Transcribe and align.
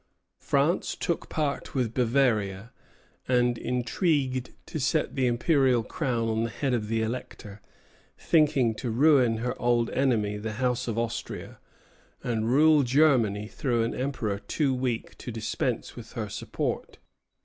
France 0.39 0.95
took 0.95 1.29
part 1.29 1.75
with 1.75 1.93
Bavaria, 1.93 2.71
and 3.27 3.55
intrigued 3.55 4.49
to 4.65 4.79
set 4.79 5.13
the 5.13 5.27
imperial 5.27 5.83
crown 5.83 6.27
on 6.27 6.41
the 6.43 6.49
head 6.49 6.73
of 6.73 6.87
the 6.87 7.03
Elector, 7.03 7.61
thinking 8.17 8.73
to 8.73 8.89
ruin 8.89 9.37
her 9.37 9.53
old 9.61 9.91
enemy, 9.91 10.37
the 10.37 10.53
House 10.53 10.87
of 10.87 10.97
Austria, 10.97 11.59
and 12.23 12.49
rule 12.49 12.81
Germany 12.81 13.47
through 13.47 13.83
an 13.83 13.93
emperor 13.93 14.39
too 14.39 14.73
weak 14.73 15.15
to 15.19 15.29
dispense 15.31 15.95
with 15.95 16.13
her 16.13 16.29
support. 16.29 16.97